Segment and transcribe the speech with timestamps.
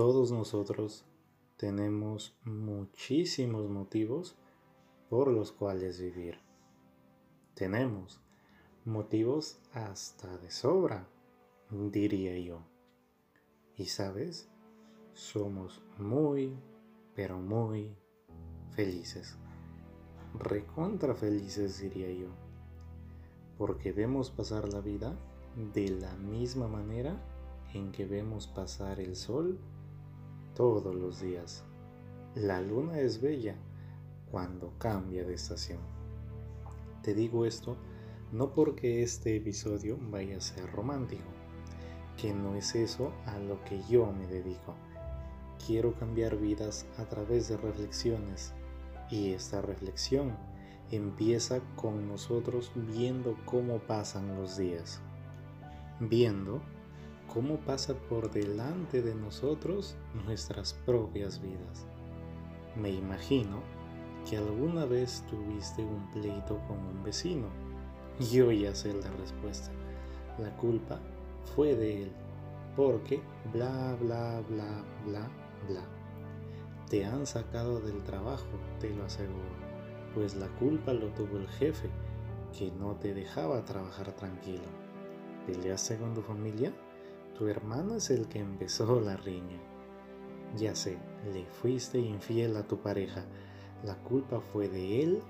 [0.00, 1.04] Todos nosotros
[1.58, 4.34] tenemos muchísimos motivos
[5.10, 6.38] por los cuales vivir.
[7.52, 8.18] Tenemos
[8.86, 11.06] motivos hasta de sobra,
[11.68, 12.62] diría yo.
[13.76, 14.48] Y sabes,
[15.12, 16.56] somos muy,
[17.14, 17.94] pero muy
[18.70, 19.36] felices.
[20.32, 22.30] Recontra felices, diría yo.
[23.58, 25.14] Porque vemos pasar la vida
[25.74, 27.22] de la misma manera
[27.74, 29.60] en que vemos pasar el sol
[30.60, 31.64] todos los días.
[32.34, 33.56] La luna es bella
[34.30, 35.78] cuando cambia de estación.
[37.02, 37.78] Te digo esto
[38.30, 41.30] no porque este episodio vaya a ser romántico,
[42.20, 44.74] que no es eso a lo que yo me dedico.
[45.66, 48.52] Quiero cambiar vidas a través de reflexiones
[49.08, 50.36] y esta reflexión
[50.90, 55.00] empieza con nosotros viendo cómo pasan los días,
[56.00, 56.60] viendo
[57.32, 61.86] cómo pasa por delante de nosotros nuestras propias vidas.
[62.76, 63.62] Me imagino
[64.28, 67.46] que alguna vez tuviste un pleito con un vecino.
[68.32, 69.70] Yo ya sé la respuesta.
[70.38, 71.00] La culpa
[71.54, 72.12] fue de él,
[72.76, 75.30] porque bla, bla, bla, bla,
[75.68, 75.82] bla.
[76.88, 78.48] Te han sacado del trabajo,
[78.80, 79.54] te lo aseguro,
[80.14, 81.88] pues la culpa lo tuvo el jefe,
[82.58, 84.64] que no te dejaba trabajar tranquilo.
[85.46, 86.72] ¿Peleaste con tu familia?
[87.40, 89.56] Tu hermano es el que empezó la riña.
[90.58, 90.98] Ya sé,
[91.32, 93.24] le fuiste infiel a tu pareja.
[93.82, 95.22] La culpa fue de él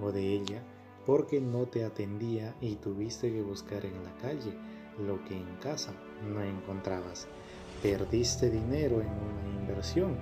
[0.00, 0.62] o de ella
[1.04, 4.54] porque no te atendía y tuviste que buscar en la calle
[5.06, 5.92] lo que en casa
[6.32, 7.28] no encontrabas.
[7.82, 10.16] Perdiste dinero en una inversión.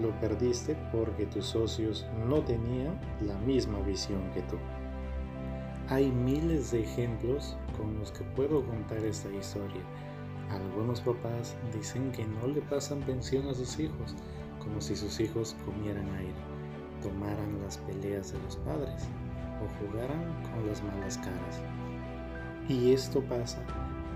[0.00, 4.56] Lo perdiste porque tus socios no tenían la misma visión que tú.
[5.90, 9.82] Hay miles de ejemplos con los que puedo contar esta historia
[10.50, 14.16] algunos papás dicen que no le pasan pensión a sus hijos,
[14.58, 16.34] como si sus hijos comieran aire,
[17.02, 19.04] tomaran las peleas de los padres
[19.62, 21.62] o jugaran con las malas caras.
[22.68, 23.64] Y esto pasa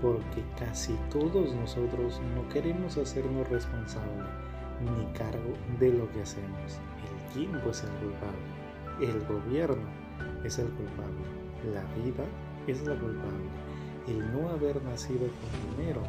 [0.01, 4.25] porque casi todos nosotros no queremos hacernos responsable
[4.81, 6.79] ni cargo de lo que hacemos.
[7.33, 8.39] El tiempo es el culpable,
[9.01, 9.87] el gobierno
[10.43, 11.25] es el culpable,
[11.73, 12.25] la vida
[12.67, 13.45] es la culpable
[14.07, 16.01] el no haber nacido con dinero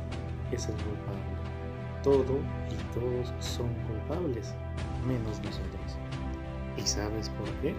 [0.53, 1.23] es el culpable.
[2.03, 2.39] Todo
[2.71, 4.55] y todos son culpables,
[5.07, 5.99] menos nosotros.
[6.77, 7.75] ¿Y sabes por qué?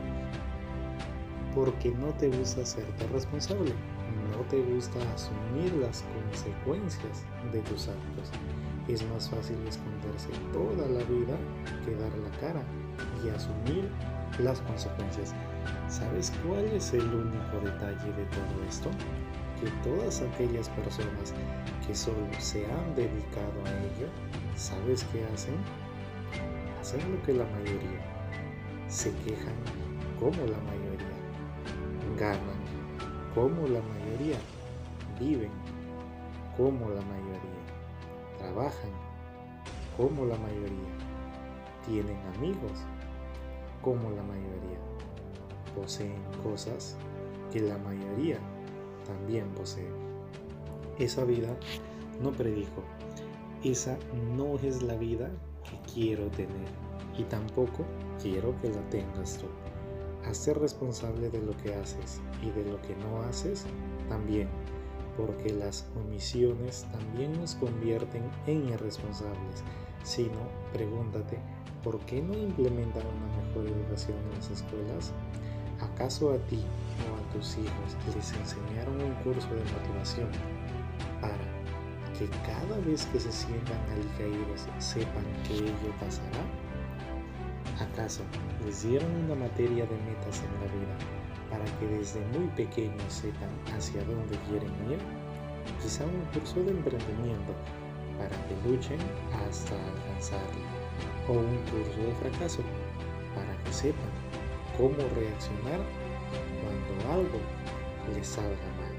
[1.53, 3.73] Porque no te gusta hacerte responsable,
[4.31, 8.31] no te gusta asumir las consecuencias de tus actos.
[8.87, 11.37] Es más fácil esconderse toda la vida
[11.85, 12.63] que dar la cara
[13.23, 13.89] y asumir
[14.39, 15.33] las consecuencias.
[15.87, 18.89] ¿Sabes cuál es el único detalle de todo esto?
[19.59, 21.33] Que todas aquellas personas
[21.85, 24.07] que solo se han dedicado a ello,
[24.55, 25.55] ¿sabes qué hacen?
[26.79, 28.01] Hacen lo que la mayoría.
[28.87, 29.55] Se quejan
[30.19, 31.17] como la mayoría.
[32.17, 32.61] Ganan
[33.33, 34.37] como la mayoría.
[35.19, 35.51] Viven
[36.55, 38.37] como la mayoría.
[38.37, 38.91] Trabajan
[39.95, 40.93] como la mayoría.
[41.85, 42.85] Tienen amigos
[43.81, 44.79] como la mayoría.
[45.75, 46.97] Poseen cosas
[47.51, 48.39] que la mayoría
[49.07, 49.89] también posee.
[50.99, 51.55] Esa vida
[52.21, 52.83] no predijo.
[53.63, 53.97] Esa
[54.35, 55.31] no es la vida
[55.63, 56.67] que quiero tener
[57.17, 57.85] y tampoco
[58.21, 59.47] quiero que la tengas tú.
[60.25, 63.65] Hazte responsable de lo que haces y de lo que no haces
[64.09, 64.47] también,
[65.15, 69.63] porque las omisiones también nos convierten en irresponsables.
[70.03, 71.39] Si no, pregúntate,
[71.83, 75.13] ¿por qué no implementan una mejor educación en las escuelas?
[75.81, 76.63] ¿Acaso a ti
[77.05, 80.29] o a tus hijos les enseñaron un curso de motivación
[81.21, 81.37] para
[82.17, 86.41] que cada vez que se sientan alicaídos sepan que ello pasará?
[87.79, 88.23] ¿Acaso
[88.65, 90.97] les dieron una materia de metas en la vida
[91.51, 94.97] para que desde muy pequeños sepan hacia dónde quieren ir?
[95.81, 97.53] Quizá un curso de emprendimiento
[98.17, 98.99] para que luchen
[99.45, 100.65] hasta alcanzarlo.
[101.29, 102.61] O un curso de fracaso
[103.35, 104.26] para que sepan
[104.77, 105.81] cómo reaccionar
[106.61, 107.39] cuando algo
[108.13, 108.95] les salga mal.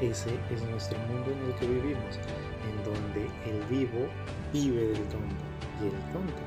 [0.00, 2.18] Ese es nuestro mundo en el que vivimos,
[2.68, 4.08] en donde el vivo
[4.52, 5.44] vive del tonto
[5.80, 6.42] y el tonto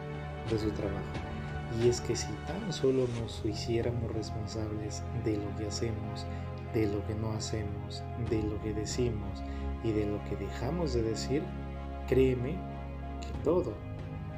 [0.50, 1.06] de su trabajo.
[1.80, 6.26] Y es que si tan solo nos hiciéramos responsables de lo que hacemos,
[6.74, 9.42] de lo que no hacemos, de lo que decimos
[9.84, 11.44] y de lo que dejamos de decir,
[12.08, 12.56] créeme
[13.22, 13.74] que todo,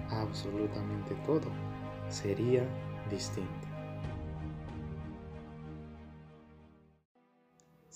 [0.10, 1.50] absolutamente todo,
[2.10, 2.64] sería
[3.10, 3.67] distinto.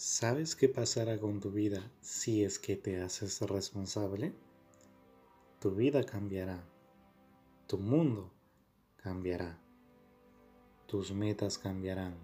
[0.03, 4.33] ¿Sabes qué pasará con tu vida si es que te haces responsable?
[5.59, 6.67] tu vida cambiará,
[7.67, 8.31] tu mundo
[8.95, 9.61] cambiará,
[10.87, 12.15] tus metas cambiarán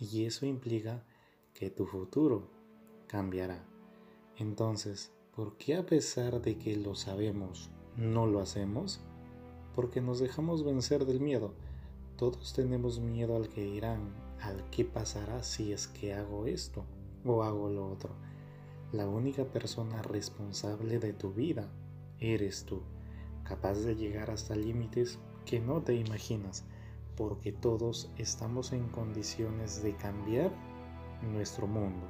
[0.00, 1.04] y eso implica
[1.54, 2.50] que tu futuro
[3.06, 3.64] cambiará.
[4.38, 9.00] Entonces, ¿por qué a pesar de que lo sabemos, no lo hacemos?
[9.76, 11.54] Porque nos dejamos vencer del miedo.
[12.16, 16.84] Todos tenemos miedo al que irán, al qué pasará si es que hago esto
[17.24, 18.10] o hago lo otro.
[18.92, 21.68] La única persona responsable de tu vida
[22.18, 22.82] eres tú,
[23.44, 26.64] capaz de llegar hasta límites que no te imaginas,
[27.16, 30.50] porque todos estamos en condiciones de cambiar
[31.22, 32.06] nuestro mundo.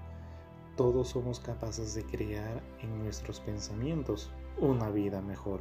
[0.77, 5.61] Todos somos capaces de crear en nuestros pensamientos una vida mejor.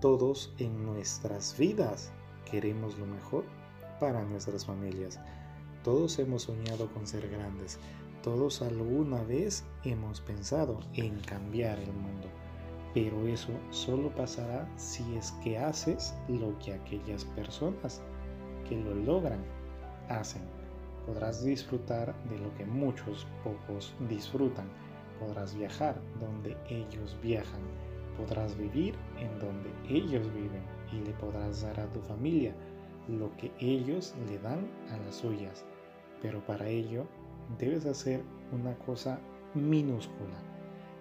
[0.00, 2.12] Todos en nuestras vidas
[2.50, 3.44] queremos lo mejor
[4.00, 5.18] para nuestras familias.
[5.82, 7.78] Todos hemos soñado con ser grandes.
[8.24, 12.26] Todos alguna vez hemos pensado en cambiar el mundo.
[12.94, 18.00] Pero eso solo pasará si es que haces lo que aquellas personas
[18.66, 19.44] que lo logran
[20.08, 20.40] hacen.
[21.04, 24.70] Podrás disfrutar de lo que muchos pocos disfrutan.
[25.20, 27.60] Podrás viajar donde ellos viajan.
[28.16, 32.54] Podrás vivir en donde ellos viven y le podrás dar a tu familia
[33.06, 35.62] lo que ellos le dan a las suyas.
[36.22, 37.06] Pero para ello
[37.58, 39.20] debes hacer una cosa
[39.54, 40.38] minúscula,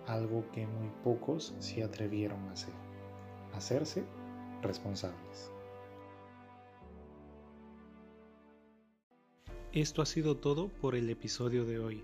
[0.08, 2.74] algo que muy pocos se atrevieron a hacer.
[3.54, 4.04] Hacerse
[4.62, 5.52] responsables.
[9.74, 12.04] Esto ha sido todo por el episodio de hoy.